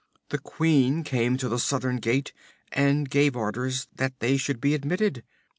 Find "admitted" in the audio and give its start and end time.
4.73-5.23